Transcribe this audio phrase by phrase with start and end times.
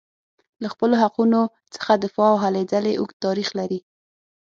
[0.61, 1.41] له خپلو حقونو
[1.75, 3.79] څخه دفاع او هلې ځلې اوږد تاریخ لري.